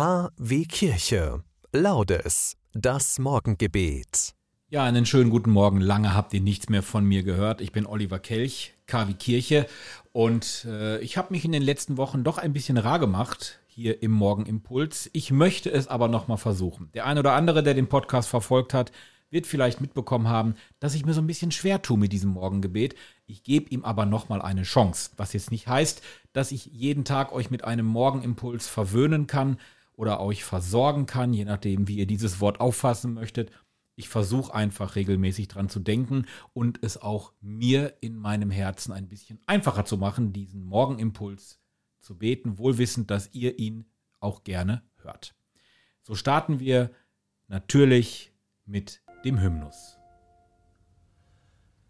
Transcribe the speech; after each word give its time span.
KW 0.00 0.64
Kirche. 0.64 1.44
Laudes. 1.72 2.56
Das 2.72 3.18
Morgengebet. 3.18 4.32
Ja, 4.70 4.84
einen 4.84 5.04
schönen 5.04 5.28
guten 5.28 5.50
Morgen. 5.50 5.78
Lange 5.78 6.14
habt 6.14 6.32
ihr 6.32 6.40
nichts 6.40 6.70
mehr 6.70 6.82
von 6.82 7.04
mir 7.04 7.22
gehört. 7.22 7.60
Ich 7.60 7.70
bin 7.70 7.84
Oliver 7.84 8.18
Kelch, 8.18 8.72
KW 8.86 9.12
Kirche. 9.12 9.66
Und 10.12 10.64
äh, 10.64 11.00
ich 11.00 11.18
habe 11.18 11.34
mich 11.34 11.44
in 11.44 11.52
den 11.52 11.60
letzten 11.60 11.98
Wochen 11.98 12.24
doch 12.24 12.38
ein 12.38 12.54
bisschen 12.54 12.78
rar 12.78 12.98
gemacht 12.98 13.60
hier 13.66 14.02
im 14.02 14.12
Morgenimpuls. 14.12 15.10
Ich 15.12 15.32
möchte 15.32 15.70
es 15.70 15.86
aber 15.86 16.08
nochmal 16.08 16.38
versuchen. 16.38 16.90
Der 16.94 17.04
eine 17.04 17.20
oder 17.20 17.34
andere, 17.34 17.62
der 17.62 17.74
den 17.74 17.90
Podcast 17.90 18.30
verfolgt 18.30 18.72
hat, 18.72 18.92
wird 19.28 19.46
vielleicht 19.46 19.82
mitbekommen 19.82 20.28
haben, 20.28 20.54
dass 20.78 20.94
ich 20.94 21.04
mir 21.04 21.12
so 21.12 21.20
ein 21.20 21.26
bisschen 21.26 21.50
schwer 21.50 21.82
tue 21.82 21.98
mit 21.98 22.14
diesem 22.14 22.30
Morgengebet. 22.30 22.94
Ich 23.26 23.42
gebe 23.42 23.68
ihm 23.68 23.84
aber 23.84 24.06
nochmal 24.06 24.40
eine 24.40 24.62
Chance. 24.62 25.10
Was 25.18 25.34
jetzt 25.34 25.50
nicht 25.50 25.68
heißt, 25.68 26.00
dass 26.32 26.52
ich 26.52 26.64
jeden 26.64 27.04
Tag 27.04 27.32
euch 27.32 27.50
mit 27.50 27.64
einem 27.64 27.84
Morgenimpuls 27.84 28.66
verwöhnen 28.66 29.26
kann 29.26 29.58
oder 30.00 30.18
euch 30.20 30.44
versorgen 30.44 31.04
kann, 31.04 31.34
je 31.34 31.44
nachdem, 31.44 31.86
wie 31.86 31.98
ihr 31.98 32.06
dieses 32.06 32.40
Wort 32.40 32.58
auffassen 32.58 33.12
möchtet. 33.12 33.50
Ich 33.96 34.08
versuche 34.08 34.54
einfach 34.54 34.96
regelmäßig 34.96 35.48
dran 35.48 35.68
zu 35.68 35.78
denken 35.78 36.24
und 36.54 36.82
es 36.82 36.96
auch 36.96 37.34
mir 37.42 37.98
in 38.00 38.16
meinem 38.16 38.50
Herzen 38.50 38.92
ein 38.94 39.08
bisschen 39.08 39.40
einfacher 39.44 39.84
zu 39.84 39.98
machen, 39.98 40.32
diesen 40.32 40.64
Morgenimpuls 40.64 41.60
zu 42.00 42.16
beten, 42.16 42.56
wohlwissend, 42.56 43.10
dass 43.10 43.34
ihr 43.34 43.58
ihn 43.58 43.90
auch 44.20 44.42
gerne 44.42 44.82
hört. 45.02 45.34
So 46.00 46.14
starten 46.14 46.60
wir 46.60 46.92
natürlich 47.48 48.32
mit 48.64 49.02
dem 49.26 49.38
Hymnus. 49.38 49.98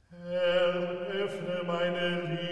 Herr, 0.09 0.75
öffne 1.13 1.63
meine 1.65 2.23
Lippen, 2.23 2.50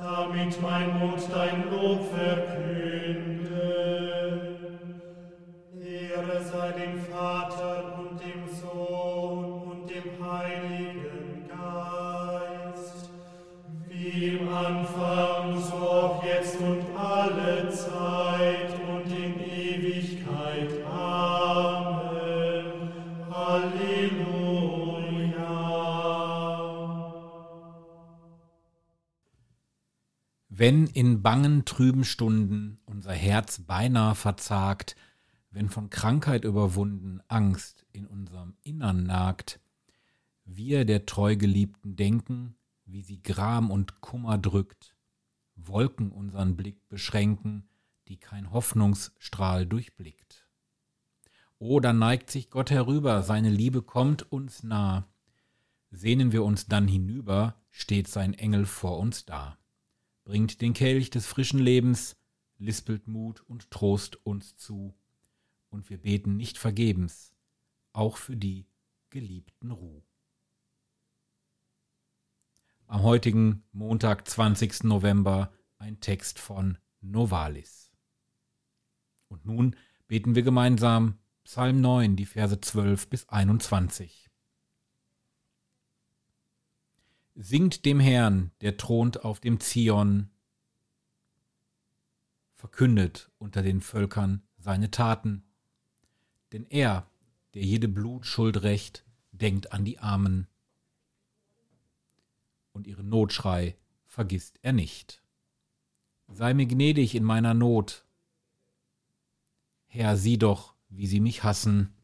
damit 0.00 0.60
mein 0.62 0.98
Mund 0.98 1.28
dein 1.32 1.70
Lob 1.70 2.08
verkünde. 2.14 3.48
Ehre 5.80 6.44
sei 6.44 6.72
dem 6.72 7.00
Wenn 30.58 30.88
in 30.88 31.22
bangen, 31.22 31.64
trüben 31.66 32.02
Stunden 32.02 32.80
unser 32.84 33.12
Herz 33.12 33.60
beinahe 33.60 34.16
verzagt, 34.16 34.96
wenn 35.52 35.68
von 35.68 35.88
Krankheit 35.88 36.44
überwunden 36.44 37.20
Angst 37.28 37.86
in 37.92 38.08
unserem 38.08 38.56
Innern 38.64 39.04
nagt, 39.04 39.60
wir 40.44 40.84
der 40.84 41.06
treu 41.06 41.36
Geliebten 41.36 41.94
denken, 41.94 42.56
wie 42.86 43.02
sie 43.02 43.22
Gram 43.22 43.70
und 43.70 44.00
Kummer 44.00 44.36
drückt, 44.36 44.96
Wolken 45.54 46.10
unseren 46.10 46.56
Blick 46.56 46.88
beschränken, 46.88 47.68
die 48.08 48.16
kein 48.16 48.50
Hoffnungsstrahl 48.50 49.64
durchblickt. 49.64 50.48
O, 51.60 51.78
da 51.78 51.92
neigt 51.92 52.32
sich 52.32 52.50
Gott 52.50 52.72
herüber, 52.72 53.22
seine 53.22 53.50
Liebe 53.50 53.80
kommt 53.80 54.32
uns 54.32 54.64
nah. 54.64 55.06
Sehnen 55.92 56.32
wir 56.32 56.42
uns 56.42 56.66
dann 56.66 56.88
hinüber, 56.88 57.54
steht 57.70 58.08
sein 58.08 58.34
Engel 58.34 58.66
vor 58.66 58.98
uns 58.98 59.24
da. 59.24 59.56
Bringt 60.28 60.60
den 60.60 60.74
Kelch 60.74 61.08
des 61.08 61.24
frischen 61.24 61.58
Lebens, 61.58 62.14
lispelt 62.58 63.08
Mut 63.08 63.40
und 63.48 63.70
Trost 63.70 64.26
uns 64.26 64.56
zu. 64.56 64.94
Und 65.70 65.88
wir 65.88 65.96
beten 65.96 66.36
nicht 66.36 66.58
vergebens, 66.58 67.34
auch 67.94 68.18
für 68.18 68.36
die 68.36 68.66
geliebten 69.08 69.70
Ruh. 69.70 70.02
Am 72.88 73.04
heutigen 73.04 73.64
Montag, 73.72 74.28
20. 74.28 74.84
November, 74.84 75.50
ein 75.78 75.98
Text 76.00 76.38
von 76.38 76.76
Novalis. 77.00 77.90
Und 79.28 79.46
nun 79.46 79.76
beten 80.08 80.34
wir 80.34 80.42
gemeinsam 80.42 81.16
Psalm 81.44 81.80
9, 81.80 82.16
die 82.16 82.26
Verse 82.26 82.60
12 82.60 83.08
bis 83.08 83.26
21. 83.30 84.27
Singt 87.40 87.84
dem 87.84 88.00
Herrn, 88.00 88.50
der 88.62 88.76
thront 88.78 89.24
auf 89.24 89.38
dem 89.38 89.60
Zion, 89.60 90.28
verkündet 92.56 93.30
unter 93.38 93.62
den 93.62 93.80
Völkern 93.80 94.42
seine 94.56 94.90
Taten. 94.90 95.44
Denn 96.50 96.66
er, 96.68 97.08
der 97.54 97.62
jede 97.62 97.86
Blutschuld 97.86 98.64
rächt, 98.64 99.04
denkt 99.30 99.72
an 99.72 99.84
die 99.84 100.00
Armen. 100.00 100.48
Und 102.72 102.88
ihren 102.88 103.08
Notschrei 103.08 103.76
vergisst 104.08 104.58
er 104.62 104.72
nicht. 104.72 105.22
Sei 106.26 106.54
mir 106.54 106.66
gnädig 106.66 107.14
in 107.14 107.22
meiner 107.22 107.54
Not. 107.54 108.04
Herr, 109.86 110.16
sieh 110.16 110.38
doch, 110.38 110.74
wie 110.88 111.06
sie 111.06 111.20
mich 111.20 111.44
hassen. 111.44 111.94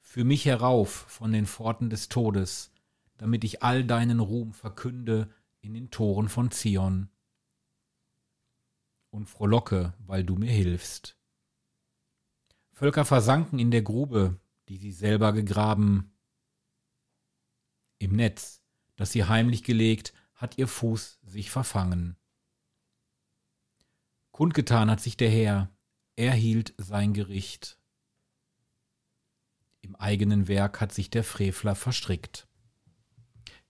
Führ 0.00 0.24
mich 0.24 0.44
herauf 0.44 0.90
von 0.90 1.32
den 1.32 1.46
Pforten 1.46 1.90
des 1.90 2.08
Todes, 2.08 2.69
damit 3.20 3.44
ich 3.44 3.62
all 3.62 3.84
deinen 3.84 4.18
Ruhm 4.18 4.54
verkünde 4.54 5.30
in 5.60 5.74
den 5.74 5.90
Toren 5.90 6.30
von 6.30 6.50
Zion. 6.50 7.10
Und 9.10 9.26
frohlocke, 9.26 9.92
weil 9.98 10.24
du 10.24 10.36
mir 10.36 10.50
hilfst. 10.50 11.18
Völker 12.72 13.04
versanken 13.04 13.58
in 13.58 13.70
der 13.70 13.82
Grube, 13.82 14.40
die 14.70 14.78
sie 14.78 14.90
selber 14.90 15.34
gegraben. 15.34 16.16
Im 17.98 18.16
Netz, 18.16 18.62
das 18.96 19.12
sie 19.12 19.24
heimlich 19.24 19.64
gelegt, 19.64 20.14
hat 20.32 20.56
ihr 20.56 20.66
Fuß 20.66 21.18
sich 21.22 21.50
verfangen. 21.50 22.16
Kundgetan 24.30 24.90
hat 24.90 25.02
sich 25.02 25.18
der 25.18 25.28
Herr, 25.28 25.70
er 26.16 26.32
hielt 26.32 26.72
sein 26.78 27.12
Gericht. 27.12 27.78
Im 29.82 29.94
eigenen 29.94 30.48
Werk 30.48 30.80
hat 30.80 30.94
sich 30.94 31.10
der 31.10 31.22
Frevler 31.22 31.74
verstrickt. 31.74 32.49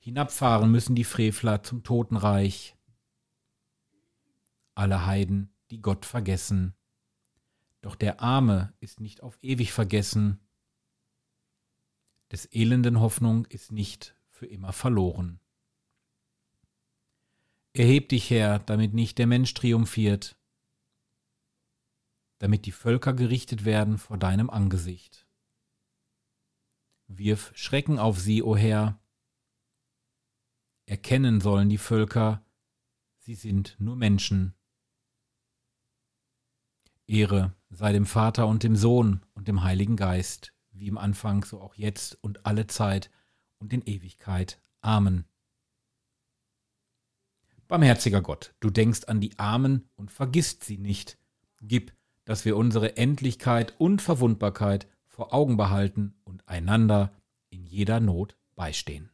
Hinabfahren 0.00 0.70
müssen 0.70 0.94
die 0.94 1.04
Frevler 1.04 1.62
zum 1.62 1.82
Totenreich. 1.82 2.74
Alle 4.74 5.04
Heiden, 5.06 5.52
die 5.70 5.80
Gott 5.82 6.06
vergessen. 6.06 6.74
Doch 7.82 7.96
der 7.96 8.20
Arme 8.20 8.72
ist 8.80 9.00
nicht 9.00 9.22
auf 9.22 9.38
ewig 9.42 9.72
vergessen. 9.72 10.40
Des 12.32 12.46
Elenden 12.52 13.00
Hoffnung 13.00 13.44
ist 13.46 13.72
nicht 13.72 14.16
für 14.30 14.46
immer 14.46 14.72
verloren. 14.72 15.40
Erheb 17.72 18.08
dich 18.08 18.30
her, 18.30 18.58
damit 18.58 18.94
nicht 18.94 19.18
der 19.18 19.26
Mensch 19.26 19.52
triumphiert, 19.54 20.36
damit 22.38 22.66
die 22.66 22.72
Völker 22.72 23.12
gerichtet 23.12 23.64
werden 23.64 23.98
vor 23.98 24.18
deinem 24.18 24.50
Angesicht. 24.50 25.26
Wirf 27.06 27.52
Schrecken 27.54 27.98
auf 27.98 28.18
sie, 28.18 28.42
o 28.42 28.56
Herr. 28.56 28.99
Erkennen 30.90 31.40
sollen 31.40 31.68
die 31.68 31.78
Völker, 31.78 32.44
sie 33.20 33.36
sind 33.36 33.76
nur 33.78 33.94
Menschen. 33.94 34.54
Ehre 37.06 37.54
sei 37.68 37.92
dem 37.92 38.06
Vater 38.06 38.48
und 38.48 38.64
dem 38.64 38.74
Sohn 38.74 39.24
und 39.34 39.46
dem 39.46 39.62
Heiligen 39.62 39.94
Geist, 39.94 40.52
wie 40.72 40.88
im 40.88 40.98
Anfang, 40.98 41.44
so 41.44 41.60
auch 41.60 41.76
jetzt 41.76 42.18
und 42.24 42.44
alle 42.44 42.66
Zeit 42.66 43.08
und 43.58 43.72
in 43.72 43.82
Ewigkeit. 43.82 44.60
Amen. 44.80 45.26
Barmherziger 47.68 48.20
Gott, 48.20 48.56
du 48.58 48.68
denkst 48.68 49.04
an 49.04 49.20
die 49.20 49.38
Armen 49.38 49.88
und 49.94 50.10
vergisst 50.10 50.64
sie 50.64 50.78
nicht. 50.78 51.18
Gib, 51.60 51.92
dass 52.24 52.44
wir 52.44 52.56
unsere 52.56 52.96
Endlichkeit 52.96 53.76
und 53.78 54.02
Verwundbarkeit 54.02 54.88
vor 55.06 55.32
Augen 55.32 55.56
behalten 55.56 56.16
und 56.24 56.48
einander 56.48 57.14
in 57.48 57.64
jeder 57.64 58.00
Not 58.00 58.36
beistehen. 58.56 59.12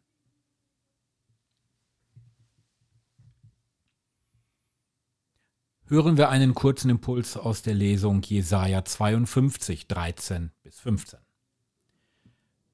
Hören 5.88 6.16
wir 6.16 6.30
einen 6.30 6.52
kurzen 6.52 6.90
Impuls 6.90 7.36
aus 7.36 7.62
der 7.62 7.74
Lesung 7.74 8.20
Jesaja 8.20 8.84
52, 8.84 9.86
13 9.86 10.50
bis 10.64 10.80
15. 10.80 11.20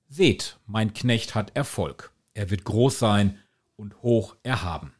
Seht, 0.08 0.58
mein 0.64 0.94
Knecht 0.94 1.34
hat 1.34 1.54
Erfolg. 1.54 2.14
Er 2.32 2.48
wird 2.48 2.64
groß 2.64 2.98
sein 2.98 3.38
und 3.76 4.00
hoch 4.00 4.36
erhaben. 4.42 4.94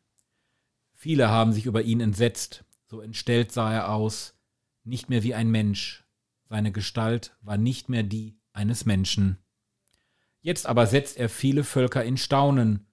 Viele 0.93 1.31
haben 1.31 1.55
sich 1.55 1.65
über 1.65 1.81
ihn 1.81 2.01
entsetzt. 2.01 2.67
So 2.85 3.01
entstellt 3.01 3.51
sah 3.51 3.73
er 3.73 3.89
aus, 3.89 4.35
nicht 4.85 5.09
mehr 5.09 5.23
wie 5.23 5.35
ein 5.35 5.51
Mensch. 5.51 6.05
Seine 6.51 6.71
Gestalt 6.71 7.35
war 7.41 7.57
nicht 7.57 7.89
mehr 7.89 8.03
die 8.03 8.37
eines 8.53 8.85
Menschen. 8.85 9.39
Jetzt 10.43 10.67
aber 10.67 10.87
setzt 10.87 11.17
er 11.17 11.31
viele 11.31 11.65
Völker 11.65 12.05
in 12.05 12.19
Staunen. 12.19 12.87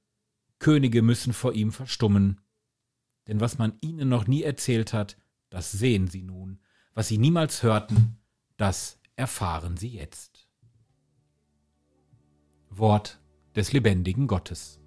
Könige 0.59 1.01
müssen 1.01 1.33
vor 1.33 1.51
ihm 1.51 1.73
verstummen. 1.73 2.39
Denn 3.29 3.39
was 3.39 3.59
man 3.59 3.77
ihnen 3.81 4.09
noch 4.09 4.25
nie 4.25 4.41
erzählt 4.41 4.91
hat, 4.91 5.15
das 5.51 5.71
sehen 5.71 6.07
sie 6.07 6.23
nun. 6.23 6.59
Was 6.95 7.09
sie 7.09 7.19
niemals 7.19 7.61
hörten, 7.61 8.17
das 8.57 8.99
erfahren 9.15 9.77
sie 9.77 9.89
jetzt. 9.89 10.47
Wort 12.71 13.21
des 13.55 13.71
lebendigen 13.71 14.25
Gottes. 14.25 14.78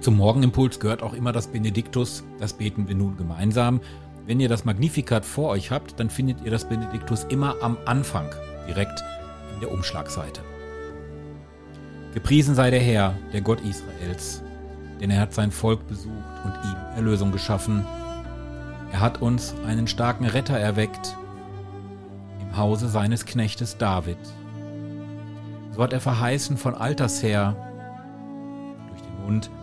Zum 0.00 0.16
Morgenimpuls 0.16 0.80
gehört 0.80 1.02
auch 1.02 1.12
immer 1.12 1.30
das 1.30 1.48
Benediktus, 1.48 2.24
das 2.38 2.54
beten 2.54 2.88
wir 2.88 2.94
nun 2.94 3.18
gemeinsam. 3.18 3.80
Wenn 4.24 4.40
ihr 4.40 4.48
das 4.48 4.64
Magnificat 4.64 5.26
vor 5.26 5.50
euch 5.50 5.70
habt, 5.70 6.00
dann 6.00 6.08
findet 6.08 6.42
ihr 6.42 6.50
das 6.50 6.66
Benediktus 6.66 7.24
immer 7.24 7.56
am 7.60 7.76
Anfang, 7.84 8.26
direkt 8.66 9.04
in 9.54 9.60
der 9.60 9.70
Umschlagseite. 9.70 10.40
Gepriesen 12.14 12.54
sei 12.54 12.70
der 12.70 12.80
Herr, 12.80 13.14
der 13.34 13.42
Gott 13.42 13.60
Israels, 13.60 14.42
denn 15.02 15.10
er 15.10 15.20
hat 15.20 15.34
sein 15.34 15.50
Volk 15.50 15.86
besucht 15.86 16.14
und 16.44 16.52
ihm 16.64 16.76
Erlösung 16.96 17.30
geschaffen. 17.30 17.84
Er 18.92 19.00
hat 19.00 19.20
uns 19.20 19.54
einen 19.66 19.86
starken 19.86 20.24
Retter 20.24 20.58
erweckt 20.58 21.14
im 22.40 22.56
Hause 22.56 22.88
seines 22.88 23.26
Knechtes 23.26 23.76
David. 23.76 24.18
So 25.72 25.82
hat 25.82 25.92
er 25.92 26.00
verheißen 26.00 26.56
von 26.56 26.74
alters 26.74 27.22
her 27.22 27.54
durch 28.88 29.02
den 29.02 29.24
Mund 29.24 29.50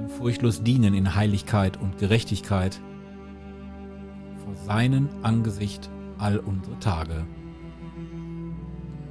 ihm 0.00 0.08
furchtlos 0.08 0.62
dienen 0.62 0.94
in 0.94 1.14
Heiligkeit 1.14 1.76
und 1.80 1.98
Gerechtigkeit 1.98 2.80
vor 4.44 4.54
seinem 4.54 5.08
Angesicht 5.22 5.90
all 6.18 6.38
unsere 6.38 6.78
Tage. 6.78 7.26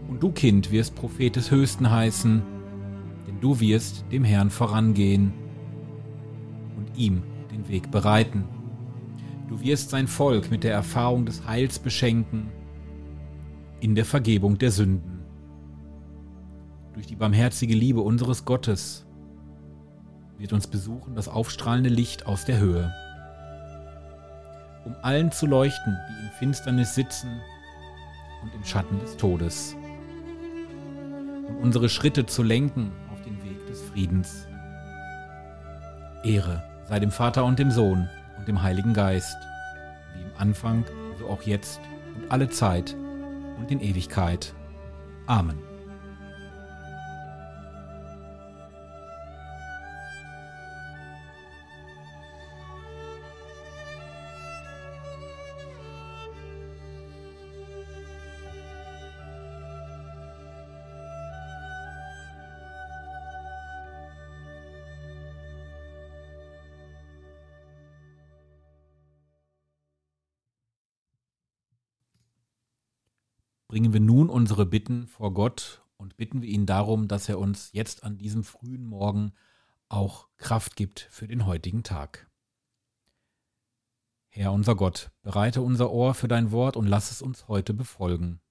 Und 0.07 0.23
du, 0.23 0.31
Kind, 0.31 0.71
wirst 0.71 0.95
Prophet 0.95 1.35
des 1.35 1.51
Höchsten 1.51 1.89
heißen, 1.89 2.41
denn 3.27 3.39
du 3.39 3.59
wirst 3.59 4.05
dem 4.11 4.23
Herrn 4.23 4.49
vorangehen 4.49 5.33
und 6.77 6.97
ihm 6.97 7.21
den 7.51 7.67
Weg 7.69 7.91
bereiten. 7.91 8.45
Du 9.47 9.61
wirst 9.61 9.91
sein 9.91 10.07
Volk 10.07 10.49
mit 10.49 10.63
der 10.63 10.73
Erfahrung 10.73 11.25
des 11.25 11.47
Heils 11.47 11.79
beschenken 11.79 12.49
in 13.79 13.95
der 13.95 14.05
Vergebung 14.05 14.57
der 14.57 14.71
Sünden. 14.71 15.19
Durch 16.93 17.07
die 17.07 17.15
barmherzige 17.15 17.75
Liebe 17.75 18.01
unseres 18.01 18.45
Gottes 18.45 19.05
wird 20.39 20.53
uns 20.53 20.67
besuchen 20.67 21.15
das 21.15 21.27
aufstrahlende 21.27 21.89
Licht 21.89 22.25
aus 22.25 22.45
der 22.45 22.59
Höhe. 22.59 22.91
Um 24.85 24.95
allen 25.01 25.31
zu 25.31 25.45
leuchten, 25.45 25.97
die 26.09 26.25
in 26.25 26.31
Finsternis 26.31 26.95
sitzen 26.95 27.41
und 28.41 28.55
im 28.55 28.63
Schatten 28.63 28.99
des 28.99 29.17
Todes. 29.17 29.75
Und 31.47 31.57
unsere 31.57 31.89
Schritte 31.89 32.25
zu 32.25 32.41
lenken 32.41 32.91
auf 33.11 33.21
den 33.21 33.43
Weg 33.43 33.67
des 33.67 33.81
Friedens. 33.81 34.47
Ehre 36.23 36.63
sei 36.87 36.99
dem 36.99 37.11
Vater 37.11 37.43
und 37.43 37.59
dem 37.59 37.69
Sohn 37.69 38.09
und 38.37 38.47
dem 38.47 38.61
Heiligen 38.61 38.93
Geist, 38.93 39.37
wie 40.15 40.21
im 40.21 40.31
Anfang, 40.37 40.85
so 41.19 41.27
auch 41.27 41.41
jetzt 41.43 41.81
und 42.15 42.31
alle 42.31 42.49
Zeit 42.49 42.95
und 43.57 43.69
in 43.69 43.81
Ewigkeit. 43.81 44.53
Amen. 45.27 45.68
Bringen 73.69 73.93
wir 73.93 73.99
nun 73.99 74.29
unsere 74.29 74.65
Bitten 74.65 75.07
vor 75.07 75.33
Gott 75.33 75.83
und 75.95 76.17
bitten 76.17 76.41
wir 76.41 76.49
ihn 76.49 76.65
darum, 76.65 77.07
dass 77.07 77.29
er 77.29 77.39
uns 77.39 77.69
jetzt 77.71 78.03
an 78.03 78.17
diesem 78.17 78.43
frühen 78.43 78.83
Morgen 78.83 79.31
auch 79.89 80.27
Kraft 80.37 80.75
gibt 80.75 81.07
für 81.11 81.27
den 81.27 81.45
heutigen 81.45 81.83
Tag. 81.83 82.29
Herr 84.27 84.51
unser 84.53 84.75
Gott, 84.75 85.11
bereite 85.21 85.61
unser 85.61 85.91
Ohr 85.91 86.15
für 86.15 86.27
dein 86.27 86.51
Wort 86.51 86.77
und 86.77 86.87
lass 86.87 87.11
es 87.11 87.21
uns 87.21 87.47
heute 87.47 87.73
befolgen. 87.73 88.41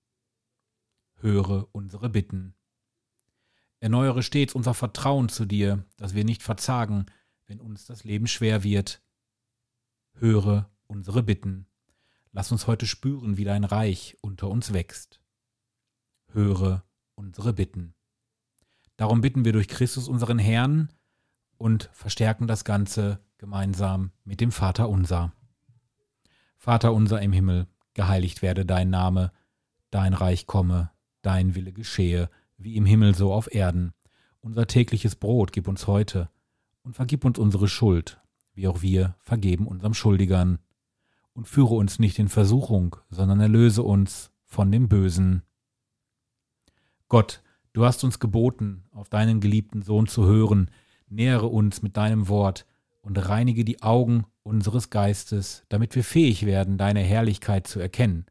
Höre 1.17 1.69
unsere 1.73 2.09
Bitten. 2.09 2.55
Erneuere 3.81 4.23
stets 4.23 4.55
unser 4.55 4.75
Vertrauen 4.75 5.29
zu 5.29 5.47
dir, 5.47 5.85
dass 5.97 6.14
wir 6.14 6.25
nicht 6.25 6.44
verzagen, 6.44 7.06
wenn 7.47 7.61
uns 7.61 7.87
das 7.87 8.05
Leben 8.05 8.29
schwer 8.29 8.62
wird. 8.62 9.03
Höre 10.14 10.71
unsere 10.87 11.25
Bitten. 11.25 11.68
Lass 12.32 12.52
uns 12.52 12.66
heute 12.66 12.86
spüren, 12.86 13.36
wie 13.36 13.44
dein 13.44 13.64
Reich 13.64 14.16
unter 14.20 14.48
uns 14.48 14.72
wächst. 14.72 15.20
Höre 16.32 16.84
unsere 17.14 17.52
Bitten. 17.52 17.94
Darum 18.97 19.20
bitten 19.20 19.44
wir 19.44 19.52
durch 19.52 19.68
Christus 19.68 20.08
unseren 20.08 20.38
Herrn 20.38 20.92
und 21.56 21.88
verstärken 21.92 22.47
das 22.47 22.64
Ganze 22.64 23.20
gemeinsam 23.38 24.12
mit 24.25 24.40
dem 24.40 24.52
Vater 24.52 24.88
unser. 24.88 25.32
Vater 26.56 26.92
unser 26.92 27.23
im 27.23 27.32
Himmel, 27.32 27.66
geheiligt 27.94 28.42
werde 28.42 28.66
dein 28.66 28.90
Name, 28.90 29.32
dein 29.90 30.12
Reich 30.12 30.47
komme, 30.47 30.90
dein 31.23 31.54
Wille 31.54 31.73
geschehe, 31.73 32.28
wie 32.56 32.76
im 32.76 32.85
Himmel 32.85 33.14
so 33.14 33.32
auf 33.32 33.52
Erden. 33.54 33.94
Unser 34.40 34.66
tägliches 34.66 35.16
Brot 35.16 35.52
gib 35.52 35.68
uns 35.68 35.87
heute 35.87 36.28
und 36.82 36.94
vergib 36.94 37.25
uns 37.25 37.38
unsere 37.38 37.68
Schuld, 37.68 38.20
wie 38.52 38.68
auch 38.68 38.82
wir 38.82 39.16
vergeben 39.20 39.66
unserem 39.66 39.94
Schuldigern 39.94 40.58
und 41.38 41.47
führe 41.47 41.76
uns 41.76 42.00
nicht 42.00 42.18
in 42.18 42.28
Versuchung, 42.28 42.97
sondern 43.11 43.38
erlöse 43.38 43.85
uns 43.85 44.33
von 44.45 44.73
dem 44.73 44.88
Bösen. 44.88 45.42
Gott, 47.07 47.45
du 47.73 47.85
hast 47.85 48.02
uns 48.02 48.18
geboten, 48.18 48.87
auf 48.90 49.09
deinen 49.09 49.38
geliebten 49.38 49.83
Sohn 49.83 50.09
zu 50.09 50.26
hören, 50.26 50.68
nähere 51.07 51.47
uns 51.47 51.80
mit 51.80 51.97
deinem 51.97 52.26
Wort 52.26 52.66
und 53.02 53.16
reinige 53.28 53.64
die 53.64 53.83
Augen 53.83 54.26
unseres 54.42 54.90
Geistes, 54.90 55.64
damit 55.68 55.95
wir 55.95 56.02
fähig 56.02 56.45
werden, 56.45 56.76
deine 56.76 57.02
Herrlichkeit 57.02 57.68
zu 57.68 57.78
erkennen. 57.78 58.26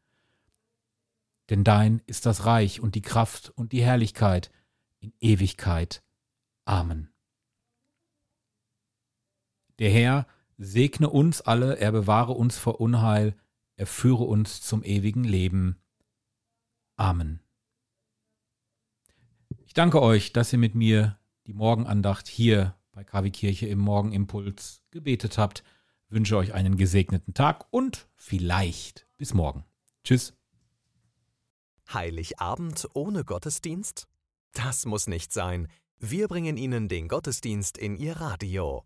Denn 1.49 1.63
dein 1.63 2.01
ist 2.07 2.25
das 2.25 2.45
Reich 2.45 2.81
und 2.81 2.93
die 2.93 3.01
Kraft 3.01 3.53
und 3.55 3.71
die 3.71 3.83
Herrlichkeit 3.83 4.51
in 4.99 5.13
Ewigkeit. 5.21 6.03
Amen. 6.65 7.09
Der 9.79 9.91
Herr 9.91 10.27
segne 10.57 11.09
uns 11.09 11.41
alle, 11.41 11.77
er 11.77 11.91
bewahre 11.91 12.33
uns 12.33 12.57
vor 12.57 12.81
Unheil, 12.81 13.35
er 13.75 13.87
führe 13.87 14.23
uns 14.23 14.61
zum 14.61 14.83
ewigen 14.83 15.23
Leben. 15.23 15.77
Amen. 16.95 17.39
Ich 19.65 19.73
danke 19.73 20.01
euch, 20.01 20.33
dass 20.33 20.51
ihr 20.51 20.59
mit 20.59 20.75
mir 20.75 21.19
die 21.45 21.53
Morgenandacht 21.53 22.27
hier 22.27 22.75
bei 22.91 23.03
KW 23.03 23.29
Kirche 23.29 23.67
im 23.67 23.79
Morgenimpuls 23.79 24.81
gebetet 24.89 25.37
habt. 25.37 25.63
Wünsche 26.09 26.37
euch 26.37 26.53
einen 26.53 26.77
gesegneten 26.77 27.33
Tag 27.33 27.67
und 27.69 28.07
vielleicht 28.15 29.07
bis 29.17 29.33
morgen. 29.33 29.65
Tschüss. 30.03 30.33
Heiligabend 31.93 32.87
ohne 32.93 33.23
Gottesdienst? 33.23 34.07
Das 34.53 34.85
muss 34.85 35.07
nicht 35.07 35.31
sein. 35.31 35.67
Wir 35.99 36.27
bringen 36.27 36.57
Ihnen 36.57 36.87
den 36.87 37.07
Gottesdienst 37.07 37.77
in 37.77 37.95
Ihr 37.95 38.17
Radio. 38.17 38.85